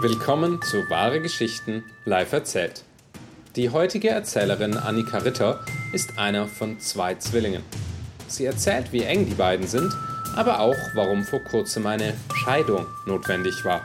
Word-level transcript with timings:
Willkommen 0.00 0.62
zu 0.62 0.88
Wahre 0.90 1.20
Geschichten 1.20 1.82
live 2.04 2.32
erzählt. 2.32 2.84
Die 3.56 3.70
heutige 3.70 4.10
Erzählerin 4.10 4.76
Annika 4.76 5.18
Ritter 5.18 5.64
ist 5.92 6.20
einer 6.20 6.46
von 6.46 6.78
zwei 6.78 7.16
Zwillingen. 7.16 7.64
Sie 8.28 8.44
erzählt, 8.44 8.92
wie 8.92 9.02
eng 9.02 9.26
die 9.26 9.34
beiden 9.34 9.66
sind, 9.66 9.92
aber 10.36 10.60
auch, 10.60 10.76
warum 10.94 11.24
vor 11.24 11.40
kurzem 11.40 11.84
eine 11.88 12.14
Scheidung 12.32 12.86
notwendig 13.06 13.64
war. 13.64 13.84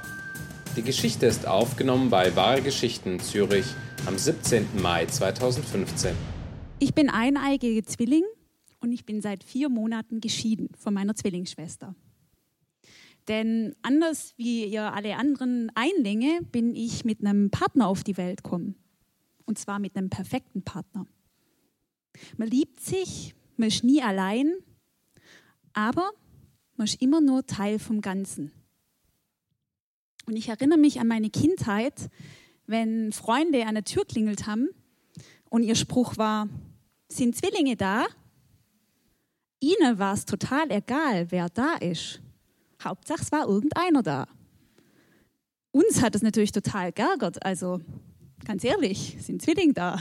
Die 0.75 0.83
Geschichte 0.83 1.25
ist 1.25 1.47
aufgenommen 1.47 2.11
bei 2.11 2.35
Wahre 2.35 2.61
Geschichten 2.61 3.19
Zürich 3.19 3.65
am 4.05 4.15
17. 4.15 4.67
Mai 4.83 5.07
2015. 5.07 6.15
Ich 6.77 6.93
bin 6.93 7.09
eineigige 7.09 7.83
Zwilling 7.85 8.23
und 8.81 8.91
ich 8.91 9.03
bin 9.03 9.19
seit 9.23 9.43
vier 9.43 9.67
Monaten 9.69 10.21
geschieden 10.21 10.69
von 10.77 10.93
meiner 10.93 11.15
Zwillingsschwester. 11.15 11.95
Denn 13.27 13.75
anders 13.81 14.33
wie 14.37 14.65
ihr 14.65 14.93
alle 14.93 15.15
anderen 15.15 15.71
Einlinge 15.75 16.41
bin 16.51 16.75
ich 16.75 17.05
mit 17.05 17.21
einem 17.21 17.49
Partner 17.51 17.87
auf 17.87 18.03
die 18.03 18.17
Welt 18.17 18.43
gekommen. 18.43 18.75
Und 19.45 19.57
zwar 19.57 19.79
mit 19.79 19.95
einem 19.95 20.09
perfekten 20.09 20.63
Partner. 20.63 21.05
Man 22.37 22.49
liebt 22.49 22.79
sich, 22.81 23.33
man 23.57 23.69
ist 23.69 23.83
nie 23.83 24.01
allein, 24.01 24.53
aber 25.73 26.11
man 26.75 26.85
ist 26.85 27.01
immer 27.01 27.21
nur 27.21 27.45
Teil 27.45 27.79
vom 27.79 28.01
Ganzen. 28.01 28.51
Und 30.25 30.35
ich 30.35 30.49
erinnere 30.49 30.79
mich 30.79 30.99
an 30.99 31.07
meine 31.07 31.29
Kindheit, 31.29 32.09
wenn 32.65 33.11
Freunde 33.11 33.65
an 33.65 33.75
der 33.75 33.83
Tür 33.83 34.05
klingelt 34.05 34.47
haben 34.47 34.69
und 35.49 35.63
ihr 35.63 35.75
Spruch 35.75 36.17
war, 36.17 36.47
sind 37.09 37.35
Zwillinge 37.35 37.75
da? 37.75 38.05
Ihnen 39.59 39.99
war 39.99 40.13
es 40.13 40.25
total 40.25 40.71
egal, 40.71 41.29
wer 41.31 41.49
da 41.49 41.75
ist. 41.75 42.22
Hauptsache, 42.83 43.21
es 43.21 43.31
war 43.31 43.47
irgendeiner 43.47 44.03
da. 44.03 44.27
Uns 45.71 46.01
hat 46.01 46.15
es 46.15 46.21
natürlich 46.21 46.51
total 46.51 46.91
geärgert. 46.91 47.43
Also 47.45 47.81
ganz 48.45 48.63
ehrlich, 48.63 49.17
sind 49.19 49.41
Zwillinge 49.41 49.73
da. 49.73 49.99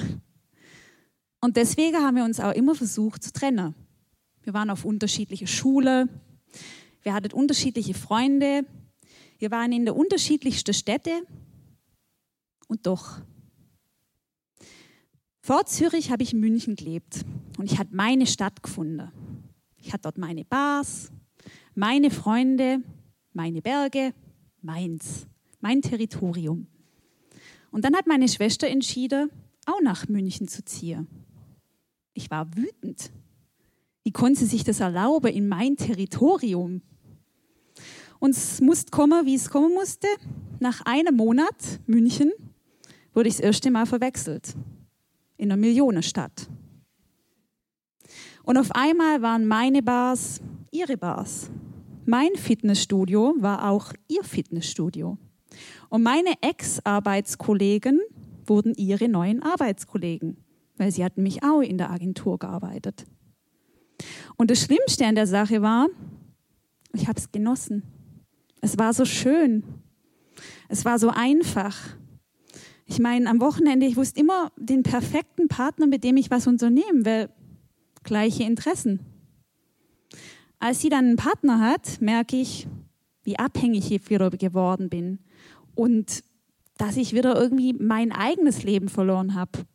Und 1.41 1.57
deswegen 1.57 1.97
haben 1.97 2.17
wir 2.17 2.25
uns 2.25 2.41
auch 2.41 2.53
immer 2.53 2.75
versucht 2.75 3.23
zu 3.23 3.33
trennen. 3.33 3.75
Wir 4.43 4.55
waren 4.55 4.71
auf 4.71 4.85
unterschiedliche 4.85 5.47
Schule, 5.47 6.09
wir 7.03 7.15
hatten 7.15 7.33
unterschiedliche 7.33 7.95
Freunde, 7.95 8.67
wir 9.39 9.51
waren 9.51 9.73
in 9.73 9.85
der 9.85 9.97
unterschiedlichsten 9.97 10.75
Städte 10.75 11.27
und 12.69 12.87
doch. 12.87 13.21
Vor 15.41 15.67
Zürich 15.67 16.11
habe 16.11 16.23
ich 16.23 16.33
in 16.33 16.41
München 16.41 16.77
gelebt 16.77 17.25
und 17.59 17.71
ich 17.71 17.79
hatte 17.79 17.95
meine 17.95 18.27
Stadt 18.27 18.63
gefunden. 18.63 19.11
Ich 19.77 19.93
hatte 19.93 20.03
dort 20.03 20.19
meine 20.19 20.45
Bars, 20.45 21.11
meine 21.75 22.11
Freunde, 22.11 22.83
meine 23.33 23.63
Berge, 23.63 24.13
meins, 24.61 25.27
mein 25.61 25.81
Territorium. 25.81 26.67
Und 27.71 27.85
dann 27.85 27.97
hat 27.97 28.07
meine 28.07 28.29
Schwester 28.29 28.69
entschieden, 28.69 29.31
auch 29.67 29.81
nach 29.81 30.09
München 30.09 30.49
zu 30.49 30.65
ziehen. 30.65 31.07
Ich 32.15 32.31
war 32.31 32.55
wütend. 32.57 33.11
Wie 34.05 34.11
konnte 34.11 34.41
sie 34.41 34.47
sich 34.47 34.65
das 34.65 34.81
erlauben 34.81 35.33
in 35.33 35.49
mein 35.49 35.77
Territorium? 35.77 36.83
Und 38.19 38.37
es 38.37 38.61
musste 38.61 38.91
kommen, 38.91 39.25
wie 39.25 39.35
es 39.35 39.49
kommen 39.49 39.73
musste. 39.73 40.07
Nach 40.61 40.83
einem 40.83 41.17
Monat 41.17 41.81
München 41.87 42.33
wurde 43.15 43.29
ich 43.29 43.37
das 43.37 43.45
erste 43.45 43.71
Mal 43.71 43.87
verwechselt. 43.87 44.55
In 45.39 45.51
einer 45.51 45.61
Millionenstadt. 45.61 46.49
Und 48.45 48.59
auf 48.59 48.71
einmal 48.73 49.23
waren 49.23 49.47
meine 49.47 49.83
Bars 49.83 50.41
ihre 50.71 50.97
Bars. 50.97 51.51
Mein 52.13 52.35
Fitnessstudio 52.37 53.37
war 53.39 53.71
auch 53.71 53.95
ihr 54.07 54.23
Fitnessstudio. 54.23 55.17
Und 55.89 56.03
meine 56.03 56.35
Ex-Arbeitskollegen 56.43 58.03
wurden 58.45 58.75
ihre 58.75 59.09
neuen 59.09 59.43
Arbeitskollegen, 59.43 60.37
weil 60.77 60.93
sie 60.93 61.07
hatten 61.07 61.23
mich 61.23 61.43
auch 61.43 61.63
in 61.63 61.79
der 61.79 61.91
Agentur 61.91 62.39
gearbeitet. 62.39 63.07
Und 64.37 64.51
das 64.51 64.61
Schlimmste 64.61 65.07
an 65.07 65.15
der 65.15 65.27
Sache 65.27 65.63
war, 65.63 65.89
ich 66.93 67.09
habe 67.09 67.19
es 67.19 67.33
genossen. 67.33 67.83
Es 68.61 68.77
war 68.77 68.93
so 68.93 69.07
schön. 69.07 69.65
Es 70.69 70.85
war 70.85 70.99
so 70.99 71.09
einfach. 71.09 71.79
Ich 72.85 72.99
meine, 72.99 73.31
am 73.31 73.41
Wochenende, 73.41 73.87
ich 73.87 73.97
wusste 73.97 74.21
immer 74.21 74.53
den 74.59 74.83
perfekten 74.83 75.49
Partner, 75.49 75.87
mit 75.87 76.05
dem 76.05 76.19
ich 76.19 76.31
was 76.31 76.47
unternehmen 76.47 77.07
will. 77.07 77.31
Gleiche 78.03 78.43
Interessen. 78.43 79.01
Als 80.63 80.81
sie 80.81 80.91
dann 80.91 81.07
einen 81.07 81.17
Partner 81.17 81.59
hat, 81.59 82.01
merke 82.01 82.37
ich, 82.37 82.69
wie 83.25 83.37
abhängig 83.37 83.91
ich 83.91 84.09
wieder 84.09 84.31
geworden 84.31 84.89
bin 84.91 85.19
und 85.75 86.23
dass 86.79 86.97
ich 86.97 87.15
wieder 87.15 87.35
irgendwie 87.35 87.73
mein 87.73 88.13
eigenes 88.13 88.63
Leben 88.63 88.89
verloren 88.89 89.35
habe. 89.35 89.67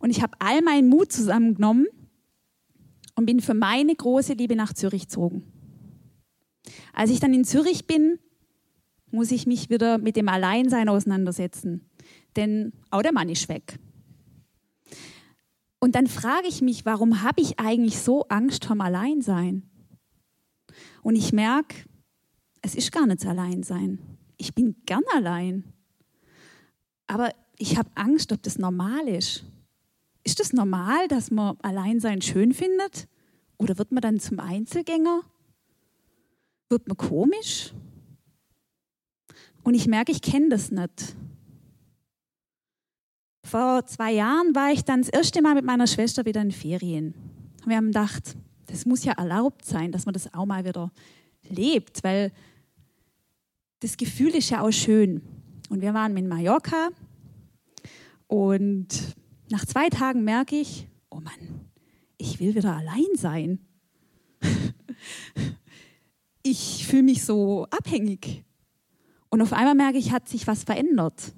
Und 0.00 0.10
ich 0.10 0.20
habe 0.20 0.32
all 0.40 0.62
meinen 0.62 0.88
Mut 0.88 1.12
zusammengenommen 1.12 1.86
und 3.14 3.26
bin 3.26 3.38
für 3.38 3.54
meine 3.54 3.94
große 3.94 4.32
Liebe 4.32 4.56
nach 4.56 4.72
Zürich 4.72 5.02
gezogen. 5.02 5.44
Als 6.92 7.12
ich 7.12 7.20
dann 7.20 7.32
in 7.32 7.44
Zürich 7.44 7.86
bin, 7.86 8.18
muss 9.12 9.30
ich 9.30 9.46
mich 9.46 9.70
wieder 9.70 9.98
mit 9.98 10.16
dem 10.16 10.28
Alleinsein 10.28 10.88
auseinandersetzen, 10.88 11.88
denn 12.34 12.72
auch 12.90 13.02
der 13.02 13.12
Mann 13.12 13.28
ist 13.28 13.48
weg. 13.48 13.78
Und 15.82 15.96
dann 15.96 16.06
frage 16.06 16.46
ich 16.46 16.62
mich, 16.62 16.86
warum 16.86 17.22
habe 17.22 17.40
ich 17.40 17.58
eigentlich 17.58 17.98
so 17.98 18.22
Angst 18.28 18.66
vom 18.66 18.80
Alleinsein? 18.80 19.68
Und 21.02 21.16
ich 21.16 21.32
merke, 21.32 21.74
es 22.60 22.76
ist 22.76 22.92
gar 22.92 23.04
nicht 23.08 23.26
Alleinsein. 23.26 23.98
Ich 24.36 24.54
bin 24.54 24.76
gern 24.86 25.02
allein. 25.12 25.64
Aber 27.08 27.34
ich 27.58 27.78
habe 27.78 27.90
Angst, 27.96 28.30
ob 28.30 28.40
das 28.44 28.58
normal 28.58 29.08
ist. 29.08 29.44
Ist 30.22 30.38
das 30.38 30.52
normal, 30.52 31.08
dass 31.08 31.32
man 31.32 31.56
Alleinsein 31.62 32.22
schön 32.22 32.54
findet? 32.54 33.08
Oder 33.58 33.76
wird 33.76 33.90
man 33.90 34.02
dann 34.02 34.20
zum 34.20 34.38
Einzelgänger? 34.38 35.22
Wird 36.68 36.86
man 36.86 36.96
komisch? 36.96 37.74
Und 39.64 39.74
ich 39.74 39.88
merke, 39.88 40.12
ich 40.12 40.22
kenne 40.22 40.48
das 40.48 40.70
nicht 40.70 41.16
vor 43.52 43.84
zwei 43.84 44.12
Jahren 44.12 44.54
war 44.54 44.72
ich 44.72 44.82
dann 44.82 45.02
das 45.02 45.10
erste 45.10 45.42
Mal 45.42 45.54
mit 45.54 45.66
meiner 45.66 45.86
Schwester 45.86 46.24
wieder 46.24 46.40
in 46.40 46.52
Ferien. 46.52 47.12
Wir 47.66 47.76
haben 47.76 47.88
gedacht, 47.88 48.34
das 48.64 48.86
muss 48.86 49.04
ja 49.04 49.12
erlaubt 49.12 49.66
sein, 49.66 49.92
dass 49.92 50.06
man 50.06 50.14
das 50.14 50.32
auch 50.32 50.46
mal 50.46 50.64
wieder 50.64 50.90
lebt, 51.50 52.02
weil 52.02 52.32
das 53.80 53.98
Gefühl 53.98 54.30
ist 54.30 54.48
ja 54.48 54.62
auch 54.62 54.70
schön. 54.70 55.20
Und 55.68 55.82
wir 55.82 55.92
waren 55.92 56.16
in 56.16 56.28
Mallorca 56.28 56.88
und 58.26 58.88
nach 59.50 59.66
zwei 59.66 59.90
Tagen 59.90 60.24
merke 60.24 60.56
ich, 60.56 60.88
oh 61.10 61.20
Mann, 61.20 61.68
ich 62.16 62.40
will 62.40 62.54
wieder 62.54 62.74
allein 62.74 63.04
sein. 63.16 63.58
ich 66.42 66.86
fühle 66.86 67.02
mich 67.02 67.22
so 67.22 67.66
abhängig. 67.66 68.44
Und 69.28 69.42
auf 69.42 69.52
einmal 69.52 69.74
merke 69.74 69.98
ich, 69.98 70.10
hat 70.10 70.26
sich 70.26 70.46
was 70.46 70.64
verändert. 70.64 71.34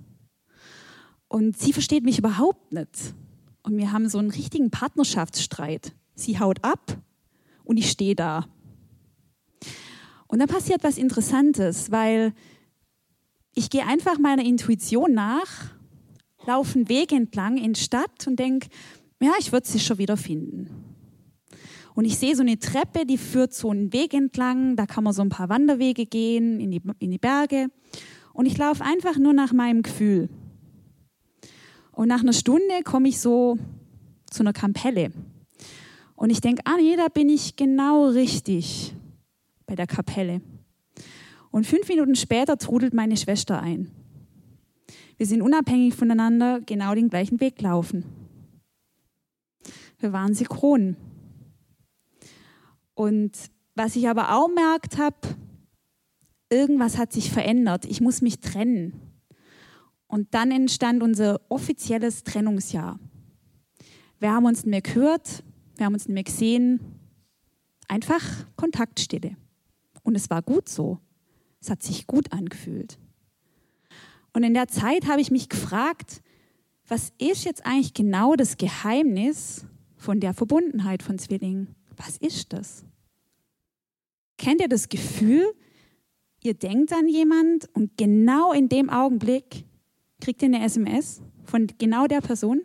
Und 1.35 1.59
sie 1.59 1.73
versteht 1.73 2.05
mich 2.05 2.21
überhaupt 2.21 2.71
nicht. 2.71 3.13
Und 3.65 3.77
wir 3.77 3.91
haben 3.91 4.09
so 4.09 4.19
einen 4.19 4.31
richtigen 4.31 4.71
Partnerschaftsstreit. 4.71 5.93
Sie 6.15 6.39
haut 6.39 6.63
ab 6.63 6.97
und 7.65 7.77
ich 7.77 7.91
stehe 7.91 8.15
da. 8.15 8.47
Und 10.29 10.39
dann 10.39 10.47
passiert 10.47 10.85
was 10.85 10.97
Interessantes, 10.97 11.91
weil 11.91 12.35
ich 13.53 13.69
gehe 13.69 13.85
einfach 13.85 14.21
meiner 14.21 14.45
Intuition 14.45 15.13
nach, 15.13 15.73
laufe 16.47 16.79
einen 16.79 16.89
Weg 16.89 17.11
entlang 17.11 17.57
in 17.57 17.73
die 17.73 17.81
Stadt 17.81 18.29
und 18.29 18.39
denke, 18.39 18.69
ja, 19.21 19.33
ich 19.41 19.51
würde 19.51 19.67
sie 19.67 19.81
schon 19.81 19.99
wieder 19.99 20.17
finden. 20.17 20.71
Und 21.97 22.05
ich 22.05 22.17
sehe 22.17 22.37
so 22.37 22.43
eine 22.43 22.61
Treppe, 22.61 23.07
die 23.07 23.19
führt 23.19 23.53
so 23.55 23.71
einen 23.71 23.93
Weg 23.93 24.15
entlang, 24.15 24.77
da 24.77 24.87
kann 24.87 25.03
man 25.03 25.13
so 25.13 25.23
ein 25.23 25.31
paar 25.31 25.49
Wanderwege 25.49 26.07
gehen 26.07 26.61
in 26.61 26.71
die, 26.71 26.83
in 27.01 27.11
die 27.11 27.19
Berge. 27.19 27.71
Und 28.33 28.47
ich 28.47 28.57
laufe 28.57 28.85
einfach 28.85 29.19
nur 29.19 29.33
nach 29.33 29.53
meinem 29.53 29.83
Gefühl. 29.83 30.29
Und 31.95 32.09
nach 32.09 32.21
einer 32.21 32.33
Stunde 32.33 32.83
komme 32.85 33.09
ich 33.09 33.21
so 33.21 33.57
zu 34.31 34.43
einer 34.43 34.53
Kapelle. 34.53 35.13
Und 36.17 36.31
ich 36.31 36.41
denke, 36.41 36.63
ah 36.65 36.77
nee, 36.77 36.97
da 36.97 37.09
bin 37.09 37.29
ich 37.29 37.57
genau 37.57 38.09
richtig 38.09 38.95
bei 39.67 39.75
der 39.75 39.87
Kapelle. 39.87 40.41
Und 41.51 41.67
fünf 41.67 41.89
Minuten 41.89 42.17
später 42.17 42.59
trudelt 42.59 42.95
meine 42.95 43.17
Schwester 43.17 43.63
ein. 43.63 43.91
Wir 45.17 45.27
sind 45.27 45.43
unabhängig 45.43 45.95
voneinander 45.95 46.61
genau 46.61 46.95
den 46.95 47.09
gleichen 47.09 47.41
Weg 47.41 47.61
laufen. 47.61 48.05
Wir 50.01 50.13
waren 50.13 50.35
synchron. 50.35 50.97
Und 52.95 53.33
was 53.77 53.95
ich 53.95 54.09
aber 54.09 54.37
auch 54.37 54.49
merkt 54.49 54.99
habe, 54.99 55.17
irgendwas 56.51 56.99
hat 56.99 57.13
sich 57.13 57.31
verändert. 57.31 57.85
Ich 57.85 58.01
muss 58.01 58.21
mich 58.21 58.41
trennen. 58.41 59.14
Und 60.15 60.33
dann 60.33 60.53
entstand 60.53 61.03
unser 61.03 61.41
offizielles 61.49 62.23
Trennungsjahr. 62.23 63.01
Wir 64.21 64.31
haben 64.31 64.45
uns 64.45 64.59
nicht 64.59 64.71
mehr 64.71 64.81
gehört, 64.81 65.43
wir 65.75 65.87
haben 65.87 65.95
uns 65.95 66.07
nicht 66.07 66.15
mehr 66.15 66.23
gesehen. 66.23 66.79
Einfach 67.89 68.23
Kontaktstille. 68.55 69.37
Und 70.05 70.15
es 70.15 70.31
war 70.31 70.41
gut 70.41 70.69
so. 70.69 71.01
Es 71.61 71.69
hat 71.69 71.83
sich 71.83 72.07
gut 72.07 72.33
angefühlt. 72.33 72.97
Und 74.33 74.45
in 74.45 74.55
der 74.55 74.69
Zeit 74.69 75.09
habe 75.09 75.21
ich 75.21 75.33
mich 75.33 75.49
gefragt, 75.49 76.23
was 76.87 77.13
ist 77.19 77.45
jetzt 77.45 77.67
eigentlich 77.67 77.93
genau 77.93 78.37
das 78.37 78.57
Geheimnis 78.57 79.67
von 79.97 80.21
der 80.21 80.33
Verbundenheit 80.33 81.03
von 81.03 81.19
Zwillingen? 81.19 81.75
Was 81.97 82.19
ist 82.19 82.53
das? 82.53 82.85
Kennt 84.39 84.61
ihr 84.61 84.69
das 84.69 84.89
Gefühl, 84.89 85.45
ihr 86.41 86.55
denkt 86.55 86.93
an 86.93 87.09
jemand 87.09 87.69
und 87.75 87.97
genau 87.97 88.53
in 88.53 88.69
dem 88.69 88.91
Augenblick 88.91 89.65
kriegt 90.25 90.41
ihr 90.41 90.47
eine 90.47 90.65
SMS 90.65 91.21
von 91.45 91.67
genau 91.79 92.07
der 92.07 92.23
Person? 92.23 92.63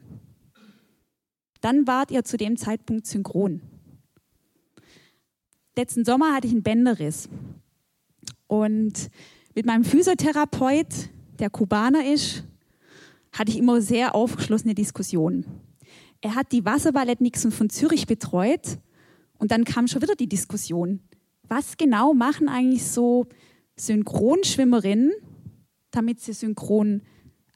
Dann 1.60 1.88
wart 1.88 2.10
ihr 2.10 2.24
zu 2.24 2.38
dem 2.38 2.56
Zeitpunkt 2.56 3.06
synchron. 3.06 3.62
Letzten 5.76 6.06
Sommer 6.06 6.34
hatte 6.34 6.48
ich 6.48 6.54
einen 6.54 6.64
Bänderriss 6.64 7.28
und 8.48 9.10
mit 9.56 9.66
meinem 9.66 9.84
Physiotherapeut, 9.84 11.10
der 11.40 11.50
Kubaner 11.50 12.06
ist, 12.06 12.46
hatte 13.34 13.52
ich 13.52 13.58
immer 13.58 13.82
sehr 13.82 14.16
aufgeschlossene 14.16 14.74
Diskussionen. 14.74 15.46
Er 16.22 16.36
hat 16.36 16.54
die 16.54 16.64
Wasserballett 16.64 17.20
Nixon 17.20 17.52
von 17.52 17.70
Zürich 17.70 18.08
betreut 18.08 18.78
und 19.38 19.52
dann 19.52 19.66
kam 19.66 19.90
schon 19.90 20.02
wieder 20.02 20.16
die 20.16 20.30
Diskussion. 20.30 21.02
Was 21.44 21.76
genau 21.76 22.14
machen 22.14 22.48
eigentlich 22.48 22.86
so 22.86 23.28
Synchronschwimmerinnen, 23.76 25.12
damit 25.92 26.22
sie 26.22 26.32
synchron 26.32 27.02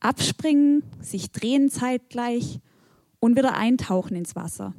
abspringen, 0.04 0.84
sich 1.00 1.32
drehen 1.32 1.70
zeitgleich 1.70 2.60
und 3.20 3.38
wieder 3.38 3.56
eintauchen 3.56 4.16
ins 4.16 4.36
Wasser? 4.36 4.74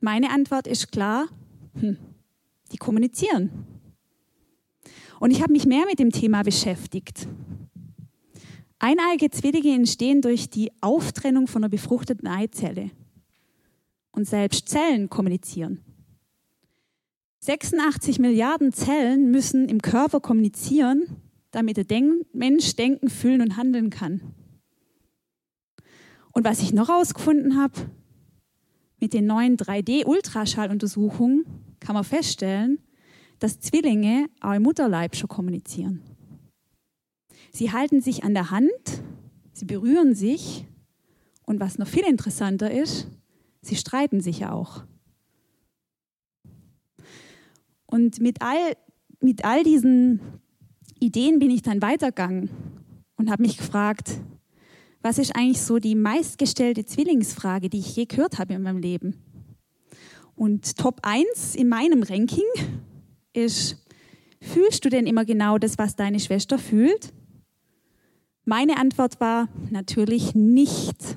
Meine 0.00 0.30
Antwort 0.30 0.66
ist 0.66 0.90
klar, 0.90 1.28
hm, 1.78 1.96
die 2.72 2.76
kommunizieren. 2.76 3.50
Und 5.20 5.30
ich 5.30 5.42
habe 5.42 5.52
mich 5.52 5.66
mehr 5.66 5.86
mit 5.86 5.98
dem 5.98 6.10
Thema 6.10 6.42
beschäftigt. 6.42 7.28
Eineige 8.80 9.30
Zwillinge 9.30 9.74
entstehen 9.76 10.22
durch 10.22 10.50
die 10.50 10.72
Auftrennung 10.80 11.46
von 11.46 11.62
einer 11.62 11.70
befruchteten 11.70 12.26
Eizelle. 12.26 12.90
Und 14.10 14.26
selbst 14.26 14.68
Zellen 14.68 15.08
kommunizieren. 15.08 15.84
86 17.38 18.18
Milliarden 18.18 18.72
Zellen 18.72 19.30
müssen 19.30 19.68
im 19.68 19.80
Körper 19.82 20.20
kommunizieren, 20.20 21.02
damit 21.52 21.76
der 21.76 21.84
Denk 21.84 22.26
Mensch 22.34 22.74
denken, 22.74 23.08
fühlen 23.08 23.40
und 23.40 23.56
handeln 23.56 23.90
kann. 23.90 24.34
Und 26.32 26.44
was 26.44 26.60
ich 26.60 26.72
noch 26.72 26.88
herausgefunden 26.88 27.56
habe, 27.56 27.74
mit 28.98 29.12
den 29.12 29.26
neuen 29.26 29.56
3D-Ultraschalluntersuchungen 29.56 31.44
kann 31.78 31.94
man 31.94 32.04
feststellen, 32.04 32.78
dass 33.38 33.60
Zwillinge 33.60 34.26
auch 34.40 34.54
im 34.54 34.62
Mutterleib 34.62 35.14
schon 35.16 35.28
kommunizieren. 35.28 36.02
Sie 37.52 37.70
halten 37.72 38.00
sich 38.00 38.24
an 38.24 38.34
der 38.34 38.50
Hand, 38.50 39.02
sie 39.52 39.66
berühren 39.66 40.14
sich 40.14 40.66
und 41.44 41.60
was 41.60 41.78
noch 41.78 41.88
viel 41.88 42.04
interessanter 42.04 42.70
ist, 42.70 43.08
sie 43.60 43.76
streiten 43.76 44.20
sich 44.20 44.38
ja 44.38 44.52
auch. 44.52 44.84
Und 47.84 48.20
mit 48.20 48.40
all, 48.40 48.76
mit 49.20 49.44
all 49.44 49.64
diesen 49.64 50.20
Ideen 51.02 51.40
bin 51.40 51.50
ich 51.50 51.62
dann 51.62 51.82
weitergegangen 51.82 52.48
und 53.16 53.30
habe 53.30 53.42
mich 53.42 53.58
gefragt, 53.58 54.20
was 55.02 55.18
ist 55.18 55.34
eigentlich 55.34 55.60
so 55.60 55.80
die 55.80 55.96
meistgestellte 55.96 56.84
Zwillingsfrage, 56.84 57.68
die 57.68 57.80
ich 57.80 57.96
je 57.96 58.04
gehört 58.04 58.38
habe 58.38 58.54
in 58.54 58.62
meinem 58.62 58.78
Leben? 58.78 59.16
Und 60.36 60.76
Top 60.76 61.00
1 61.02 61.56
in 61.56 61.68
meinem 61.68 62.04
Ranking 62.04 62.46
ist, 63.32 63.84
fühlst 64.40 64.84
du 64.84 64.90
denn 64.90 65.06
immer 65.06 65.24
genau 65.24 65.58
das, 65.58 65.76
was 65.76 65.96
deine 65.96 66.20
Schwester 66.20 66.56
fühlt? 66.56 67.12
Meine 68.44 68.76
Antwort 68.76 69.20
war 69.20 69.48
natürlich 69.70 70.36
nicht. 70.36 71.16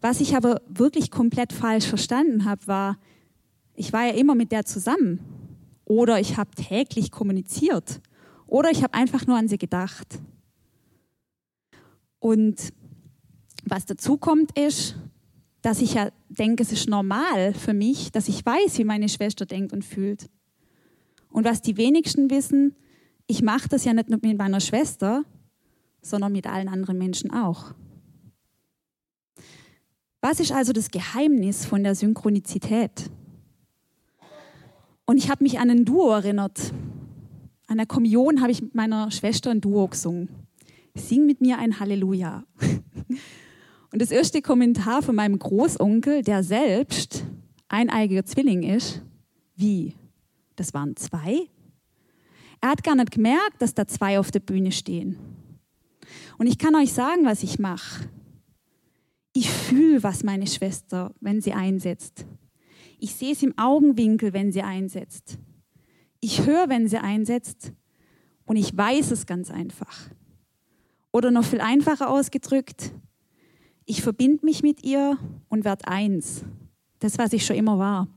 Was 0.00 0.20
ich 0.20 0.36
aber 0.36 0.60
wirklich 0.68 1.12
komplett 1.12 1.52
falsch 1.52 1.86
verstanden 1.86 2.44
habe, 2.44 2.66
war, 2.66 2.98
ich 3.74 3.92
war 3.92 4.06
ja 4.06 4.12
immer 4.12 4.34
mit 4.34 4.50
der 4.50 4.64
zusammen. 4.64 5.20
Oder 5.84 6.18
ich 6.18 6.36
habe 6.36 6.50
täglich 6.50 7.12
kommuniziert. 7.12 8.00
Oder 8.46 8.70
ich 8.70 8.82
habe 8.82 8.94
einfach 8.94 9.26
nur 9.26 9.36
an 9.36 9.48
sie 9.48 9.58
gedacht. 9.58 10.18
Und 12.18 12.72
was 13.64 13.86
dazu 13.86 14.16
kommt, 14.16 14.56
ist, 14.58 14.96
dass 15.62 15.80
ich 15.80 15.94
ja 15.94 16.10
denke, 16.28 16.62
es 16.62 16.72
ist 16.72 16.88
normal 16.88 17.52
für 17.52 17.74
mich, 17.74 18.12
dass 18.12 18.28
ich 18.28 18.44
weiß, 18.46 18.78
wie 18.78 18.84
meine 18.84 19.08
Schwester 19.08 19.46
denkt 19.46 19.72
und 19.72 19.84
fühlt. 19.84 20.30
Und 21.30 21.44
was 21.44 21.60
die 21.60 21.76
wenigsten 21.76 22.30
wissen, 22.30 22.76
ich 23.26 23.42
mache 23.42 23.68
das 23.68 23.84
ja 23.84 23.92
nicht 23.92 24.08
nur 24.08 24.20
mit 24.22 24.38
meiner 24.38 24.60
Schwester, 24.60 25.24
sondern 26.00 26.32
mit 26.32 26.46
allen 26.46 26.68
anderen 26.68 26.98
Menschen 26.98 27.32
auch. 27.32 27.74
Was 30.20 30.40
ist 30.40 30.52
also 30.52 30.72
das 30.72 30.90
Geheimnis 30.90 31.66
von 31.66 31.82
der 31.82 31.94
Synchronizität? 31.94 33.10
Und 35.04 35.18
ich 35.18 35.30
habe 35.30 35.44
mich 35.44 35.58
an 35.58 35.70
ein 35.70 35.84
Duo 35.84 36.10
erinnert. 36.10 36.72
An 37.66 37.78
der 37.78 37.86
Kommunion 37.86 38.40
habe 38.40 38.52
ich 38.52 38.62
mit 38.62 38.74
meiner 38.74 39.10
Schwester 39.10 39.50
ein 39.50 39.60
Duo 39.60 39.88
gesungen. 39.88 40.28
Sing 40.94 41.26
mit 41.26 41.40
mir 41.40 41.58
ein 41.58 41.80
Halleluja. 41.80 42.44
Und 43.92 44.02
das 44.02 44.10
erste 44.10 44.42
Kommentar 44.42 45.02
von 45.02 45.14
meinem 45.14 45.38
Großonkel, 45.38 46.22
der 46.22 46.42
selbst 46.42 47.24
eineigiger 47.68 48.24
Zwilling 48.24 48.62
ist, 48.62 49.02
wie? 49.56 49.94
Das 50.54 50.74
waren 50.74 50.96
zwei? 50.96 51.48
Er 52.60 52.70
hat 52.70 52.84
gar 52.84 52.94
nicht 52.94 53.10
gemerkt, 53.10 53.60
dass 53.60 53.74
da 53.74 53.86
zwei 53.86 54.18
auf 54.18 54.30
der 54.30 54.40
Bühne 54.40 54.72
stehen. 54.72 55.18
Und 56.38 56.46
ich 56.46 56.58
kann 56.58 56.74
euch 56.74 56.92
sagen, 56.92 57.24
was 57.24 57.42
ich 57.42 57.58
mache. 57.58 58.08
Ich 59.32 59.50
fühle, 59.50 60.02
was 60.02 60.24
meine 60.24 60.46
Schwester, 60.46 61.14
wenn 61.20 61.40
sie 61.40 61.52
einsetzt. 61.52 62.26
Ich 62.98 63.14
sehe 63.14 63.32
es 63.32 63.42
im 63.42 63.56
Augenwinkel, 63.58 64.32
wenn 64.32 64.52
sie 64.52 64.62
einsetzt. 64.62 65.38
Ich 66.20 66.46
höre, 66.46 66.68
wenn 66.68 66.88
sie 66.88 66.98
einsetzt. 66.98 67.72
Und 68.46 68.56
ich 68.56 68.76
weiß 68.76 69.10
es 69.10 69.26
ganz 69.26 69.50
einfach. 69.50 70.10
Oder 71.12 71.30
noch 71.30 71.44
viel 71.44 71.60
einfacher 71.60 72.10
ausgedrückt, 72.10 72.92
ich 73.86 74.02
verbinde 74.02 74.44
mich 74.44 74.62
mit 74.62 74.84
ihr 74.84 75.16
und 75.48 75.64
werde 75.64 75.86
eins. 75.86 76.44
Das, 76.98 77.18
was 77.18 77.32
ich 77.32 77.46
schon 77.46 77.56
immer 77.56 77.78
war. 77.78 78.08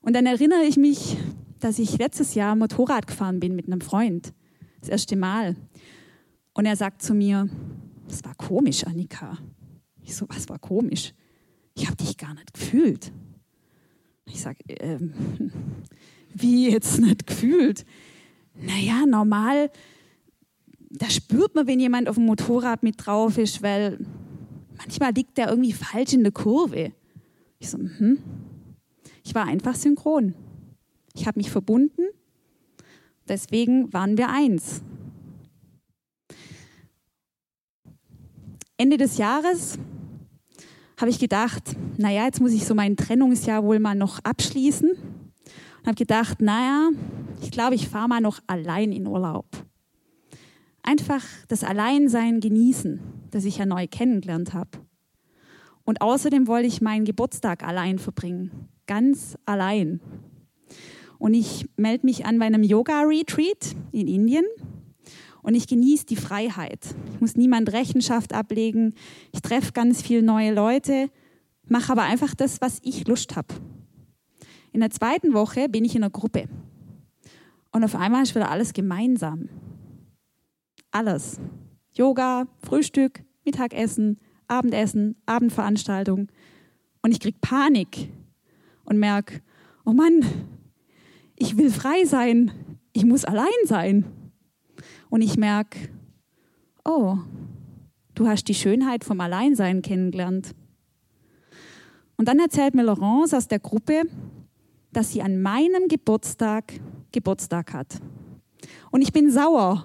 Und 0.00 0.14
dann 0.14 0.26
erinnere 0.26 0.64
ich 0.64 0.76
mich, 0.76 1.16
dass 1.60 1.78
ich 1.78 1.98
letztes 1.98 2.34
Jahr 2.34 2.56
Motorrad 2.56 3.06
gefahren 3.06 3.40
bin 3.40 3.54
mit 3.54 3.66
einem 3.66 3.80
Freund. 3.80 4.32
Das 4.80 4.88
erste 4.88 5.16
Mal. 5.16 5.56
Und 6.54 6.66
er 6.66 6.76
sagt 6.76 7.02
zu 7.02 7.14
mir, 7.14 7.48
das 8.08 8.24
war 8.24 8.34
komisch, 8.34 8.84
Annika. 8.84 9.38
Ich 10.02 10.16
so, 10.16 10.26
was 10.28 10.48
war 10.48 10.58
komisch? 10.58 11.14
Ich 11.74 11.86
habe 11.86 11.96
dich 11.96 12.16
gar 12.16 12.34
nicht 12.34 12.52
gefühlt. 12.52 13.12
Ich 14.26 14.40
sage, 14.40 14.58
ähm, 14.68 15.12
wie 16.34 16.70
jetzt 16.70 17.00
nicht 17.00 17.26
gefühlt? 17.26 17.84
Naja, 18.54 19.06
normal, 19.06 19.70
da 20.90 21.08
spürt 21.08 21.54
man, 21.54 21.66
wenn 21.66 21.80
jemand 21.80 22.08
auf 22.08 22.16
dem 22.16 22.26
Motorrad 22.26 22.82
mit 22.82 22.94
drauf 22.98 23.38
ist, 23.38 23.62
weil 23.62 23.98
manchmal 24.76 25.12
liegt 25.12 25.38
der 25.38 25.48
irgendwie 25.48 25.72
falsch 25.72 26.12
in 26.12 26.22
der 26.22 26.32
Kurve. 26.32 26.92
Ich 27.58 27.70
so, 27.70 27.78
hm. 27.78 28.18
Ich 29.24 29.34
war 29.34 29.46
einfach 29.46 29.74
synchron. 29.74 30.34
Ich 31.14 31.26
habe 31.26 31.38
mich 31.38 31.50
verbunden. 31.50 32.02
Deswegen 33.28 33.92
waren 33.92 34.18
wir 34.18 34.28
eins. 34.28 34.82
Ende 38.76 38.96
des 38.96 39.16
Jahres 39.16 39.78
habe 40.96 41.10
ich 41.10 41.18
gedacht, 41.18 41.76
naja, 41.98 42.24
jetzt 42.24 42.40
muss 42.40 42.52
ich 42.52 42.66
so 42.66 42.74
mein 42.74 42.96
Trennungsjahr 42.96 43.64
wohl 43.64 43.78
mal 43.78 43.94
noch 43.94 44.18
abschließen. 44.24 44.90
Und 45.82 45.88
habe 45.88 45.96
gedacht, 45.96 46.40
naja, 46.40 46.90
ich 47.42 47.50
glaube, 47.50 47.74
ich 47.74 47.88
fahre 47.88 48.08
mal 48.08 48.20
noch 48.20 48.38
allein 48.46 48.92
in 48.92 49.08
Urlaub. 49.08 49.46
Einfach 50.84 51.24
das 51.48 51.64
Alleinsein 51.64 52.38
genießen, 52.38 53.00
das 53.32 53.44
ich 53.44 53.58
ja 53.58 53.66
neu 53.66 53.88
kennengelernt 53.88 54.54
habe. 54.54 54.70
Und 55.82 56.00
außerdem 56.00 56.46
wollte 56.46 56.68
ich 56.68 56.80
meinen 56.80 57.04
Geburtstag 57.04 57.66
allein 57.66 57.98
verbringen. 57.98 58.68
Ganz 58.86 59.36
allein. 59.44 60.00
Und 61.18 61.34
ich 61.34 61.68
melde 61.76 62.06
mich 62.06 62.26
an 62.26 62.38
bei 62.38 62.46
einem 62.46 62.62
Yoga-Retreat 62.62 63.74
in 63.90 64.06
Indien 64.06 64.44
und 65.42 65.56
ich 65.56 65.66
genieße 65.66 66.06
die 66.06 66.16
Freiheit. 66.16 66.94
Ich 67.14 67.20
muss 67.20 67.36
niemand 67.36 67.72
Rechenschaft 67.72 68.32
ablegen. 68.32 68.94
Ich 69.32 69.42
treffe 69.42 69.72
ganz 69.72 70.00
viele 70.00 70.22
neue 70.22 70.54
Leute, 70.54 71.10
mache 71.66 71.90
aber 71.90 72.02
einfach 72.02 72.34
das, 72.34 72.60
was 72.60 72.78
ich 72.82 73.08
Lust 73.08 73.34
habe. 73.34 73.52
In 74.72 74.80
der 74.80 74.90
zweiten 74.90 75.34
Woche 75.34 75.68
bin 75.68 75.84
ich 75.84 75.94
in 75.94 76.02
einer 76.02 76.10
Gruppe. 76.10 76.48
Und 77.72 77.84
auf 77.84 77.94
einmal 77.94 78.22
ist 78.22 78.34
wieder 78.34 78.50
alles 78.50 78.72
gemeinsam. 78.72 79.48
Alles. 80.90 81.38
Yoga, 81.94 82.46
Frühstück, 82.64 83.22
Mittagessen, 83.44 84.18
Abendessen, 84.48 85.16
Abendveranstaltung. 85.26 86.28
Und 87.02 87.12
ich 87.12 87.20
kriege 87.20 87.38
Panik 87.40 88.10
und 88.84 88.98
merke, 88.98 89.42
oh 89.84 89.92
Mann, 89.92 90.24
ich 91.36 91.56
will 91.56 91.70
frei 91.70 92.04
sein. 92.04 92.50
Ich 92.92 93.04
muss 93.04 93.24
allein 93.24 93.48
sein. 93.64 94.04
Und 95.10 95.20
ich 95.20 95.36
merke, 95.36 95.90
oh, 96.84 97.18
du 98.14 98.26
hast 98.26 98.44
die 98.44 98.54
Schönheit 98.54 99.04
vom 99.04 99.20
Alleinsein 99.20 99.82
kennengelernt. 99.82 100.54
Und 102.16 102.28
dann 102.28 102.38
erzählt 102.38 102.74
mir 102.74 102.84
Laurence 102.84 103.34
aus 103.34 103.48
der 103.48 103.58
Gruppe, 103.58 104.02
dass 104.92 105.12
sie 105.12 105.22
an 105.22 105.40
meinem 105.40 105.88
Geburtstag 105.88 106.74
Geburtstag 107.12 107.72
hat. 107.72 108.00
Und 108.90 109.02
ich 109.02 109.12
bin 109.12 109.30
sauer 109.30 109.84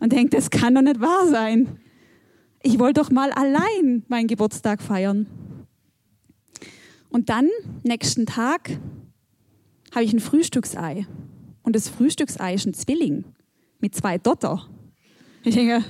und 0.00 0.12
denke, 0.12 0.36
das 0.36 0.50
kann 0.50 0.74
doch 0.74 0.82
nicht 0.82 1.00
wahr 1.00 1.28
sein. 1.28 1.80
Ich 2.62 2.78
wollte 2.78 3.00
doch 3.00 3.10
mal 3.10 3.30
allein 3.32 4.04
meinen 4.08 4.26
Geburtstag 4.26 4.80
feiern. 4.80 5.26
Und 7.10 7.28
dann, 7.28 7.48
nächsten 7.82 8.26
Tag, 8.26 8.78
habe 9.94 10.04
ich 10.04 10.12
ein 10.12 10.20
Frühstücksei. 10.20 11.06
Und 11.62 11.76
das 11.76 11.88
Frühstücksei 11.88 12.54
ist 12.54 12.66
ein 12.66 12.74
Zwilling 12.74 13.24
mit 13.80 13.94
zwei 13.94 14.18
Dotter. 14.18 14.68
Ich 15.42 15.54
denke, 15.54 15.84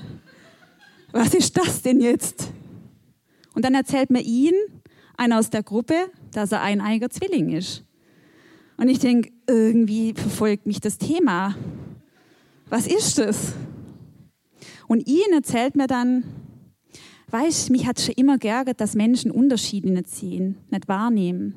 was 1.13 1.33
ist 1.33 1.57
das 1.57 1.83
denn 1.83 2.01
jetzt? 2.01 2.51
Und 3.55 3.65
dann 3.65 3.75
erzählt 3.75 4.11
mir 4.11 4.21
ihn, 4.21 4.55
einer 5.17 5.39
aus 5.39 5.49
der 5.49 5.63
Gruppe, 5.63 6.11
dass 6.33 6.53
er 6.53 6.61
ein 6.63 6.81
eiger 6.81 7.09
Zwilling 7.09 7.51
ist. 7.51 7.84
Und 8.77 8.89
ich 8.89 8.99
denke, 8.99 9.33
irgendwie 9.47 10.15
verfolgt 10.15 10.67
mich 10.67 10.81
das 10.81 10.99
Thema. 10.99 11.55
Was 12.69 12.87
ist 12.87 13.19
das? 13.19 13.55
Und 14.89 15.07
ihn 15.07 15.33
erzählt 15.33 15.77
mir 15.77 15.87
dann, 15.87 16.25
weißt, 17.29 17.71
mich 17.71 17.87
hat 17.87 18.01
schon 18.01 18.15
immer 18.15 18.39
geärgert, 18.39 18.81
dass 18.81 18.95
Menschen 18.95 19.31
Unterschiede 19.31 19.91
nicht 19.91 20.09
sehen, 20.09 20.57
nicht 20.71 20.89
wahrnehmen. 20.89 21.55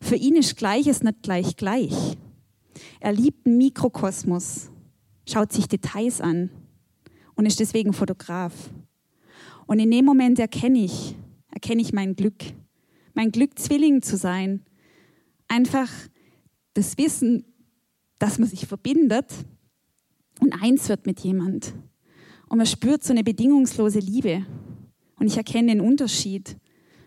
Für 0.00 0.16
ihn 0.16 0.36
ist 0.36 0.56
Gleiches 0.56 1.02
nicht 1.02 1.22
gleich 1.22 1.56
gleich. 1.56 2.16
Er 3.00 3.12
liebt 3.12 3.46
einen 3.46 3.58
Mikrokosmos, 3.58 4.70
schaut 5.28 5.52
sich 5.52 5.68
Details 5.68 6.20
an 6.20 6.50
und 7.34 7.46
ist 7.46 7.60
deswegen 7.60 7.92
Fotograf. 7.92 8.70
Und 9.66 9.78
in 9.78 9.90
dem 9.90 10.04
Moment 10.04 10.38
erkenne 10.38 10.84
ich, 10.84 11.14
erkenne 11.52 11.82
ich 11.82 11.92
mein 11.92 12.16
Glück. 12.16 12.42
Mein 13.14 13.32
Glück, 13.32 13.58
Zwilling 13.58 14.00
zu 14.02 14.16
sein. 14.16 14.64
Einfach 15.48 15.90
das 16.74 16.96
Wissen, 16.98 17.44
dass 18.18 18.38
man 18.38 18.48
sich 18.48 18.66
verbindet 18.66 19.32
und 20.40 20.52
eins 20.52 20.88
wird 20.88 21.06
mit 21.06 21.20
jemand. 21.20 21.74
Und 22.48 22.58
man 22.58 22.66
spürt 22.66 23.02
so 23.02 23.12
eine 23.12 23.24
bedingungslose 23.24 23.98
Liebe. 23.98 24.46
Und 25.18 25.26
ich 25.26 25.36
erkenne 25.36 25.72
den 25.72 25.80
Unterschied 25.80 26.56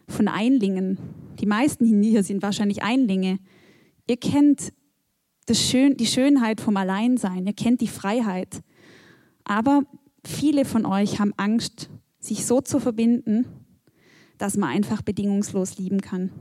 von 0.07 0.27
Einlingen. 0.27 0.97
Die 1.39 1.45
meisten 1.45 1.85
hier 2.03 2.23
sind 2.23 2.41
wahrscheinlich 2.41 2.83
Einlinge. 2.83 3.39
Ihr 4.07 4.17
kennt 4.17 4.73
Schön, 5.53 5.97
die 5.97 6.05
Schönheit 6.05 6.61
vom 6.61 6.77
Alleinsein, 6.77 7.45
ihr 7.45 7.53
kennt 7.53 7.81
die 7.81 7.87
Freiheit. 7.87 8.61
Aber 9.43 9.83
viele 10.25 10.65
von 10.65 10.85
euch 10.85 11.19
haben 11.19 11.33
Angst, 11.35 11.89
sich 12.19 12.45
so 12.45 12.61
zu 12.61 12.79
verbinden, 12.79 13.45
dass 14.37 14.55
man 14.55 14.69
einfach 14.69 15.01
bedingungslos 15.01 15.77
lieben 15.77 15.99
kann. 15.99 16.31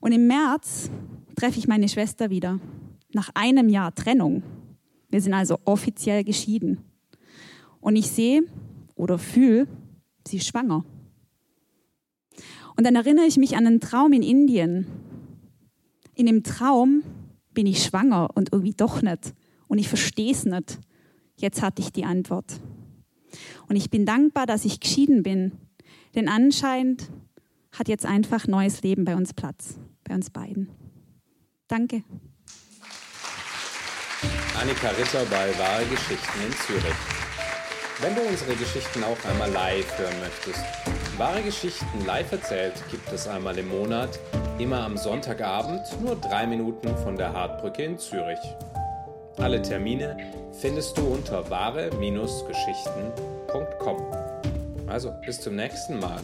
Und 0.00 0.12
im 0.12 0.26
März 0.26 0.90
treffe 1.36 1.58
ich 1.58 1.68
meine 1.68 1.88
Schwester 1.88 2.30
wieder, 2.30 2.58
nach 3.12 3.30
einem 3.34 3.68
Jahr 3.68 3.94
Trennung. 3.94 4.42
Wir 5.08 5.20
sind 5.20 5.34
also 5.34 5.58
offiziell 5.64 6.24
geschieden. 6.24 6.84
Und 7.80 7.96
ich 7.96 8.10
sehe 8.10 8.42
oder 8.94 9.18
fühle, 9.18 9.66
sie 10.26 10.38
ist 10.38 10.46
schwanger. 10.46 10.84
Und 12.76 12.86
dann 12.86 12.94
erinnere 12.94 13.26
ich 13.26 13.36
mich 13.36 13.56
an 13.56 13.66
einen 13.66 13.80
Traum 13.80 14.12
in 14.12 14.22
Indien. 14.22 14.86
In 16.14 16.26
dem 16.26 16.42
Traum 16.42 17.02
bin 17.52 17.66
ich 17.66 17.82
schwanger 17.82 18.30
und 18.34 18.52
irgendwie 18.52 18.74
doch 18.74 19.02
nicht. 19.02 19.34
Und 19.68 19.78
ich 19.78 19.88
verstehe 19.88 20.32
es 20.32 20.44
nicht. 20.44 20.78
Jetzt 21.36 21.62
hatte 21.62 21.82
ich 21.82 21.92
die 21.92 22.04
Antwort. 22.04 22.60
Und 23.68 23.76
ich 23.76 23.90
bin 23.90 24.06
dankbar, 24.06 24.46
dass 24.46 24.64
ich 24.64 24.80
geschieden 24.80 25.22
bin. 25.22 25.52
Denn 26.14 26.28
anscheinend 26.28 27.10
hat 27.72 27.88
jetzt 27.88 28.06
einfach 28.06 28.46
neues 28.46 28.82
Leben 28.82 29.04
bei 29.04 29.16
uns 29.16 29.32
Platz, 29.32 29.78
bei 30.10 30.16
uns 30.16 30.30
beiden. 30.30 30.68
Danke. 31.68 32.02
Annika 34.60 34.88
Ritter 34.90 35.24
bei 35.30 35.56
Wahre 35.58 35.86
Geschichten 35.86 36.42
in 36.44 36.52
Zürich. 36.66 36.92
Wenn 38.00 38.16
du 38.16 38.22
unsere 38.22 38.56
Geschichten 38.56 39.04
auch 39.04 39.16
einmal 39.30 39.50
live 39.50 39.96
hören 39.98 40.18
möchtest, 40.20 40.62
Wahre 41.16 41.42
Geschichten 41.42 42.04
live 42.06 42.32
erzählt 42.32 42.74
gibt 42.90 43.12
es 43.12 43.28
einmal 43.28 43.56
im 43.58 43.68
Monat, 43.68 44.18
immer 44.58 44.82
am 44.84 44.96
Sonntagabend, 44.96 45.82
nur 46.02 46.16
drei 46.16 46.44
Minuten 46.46 46.96
von 46.98 47.16
der 47.16 47.32
Hartbrücke 47.32 47.84
in 47.84 47.98
Zürich. 47.98 48.40
Alle 49.36 49.62
Termine 49.62 50.16
findest 50.60 50.98
du 50.98 51.06
unter 51.06 51.48
wahre-geschichten.com. 51.48 53.96
Also 54.88 55.14
bis 55.24 55.40
zum 55.40 55.54
nächsten 55.56 55.98
Mal. 56.00 56.20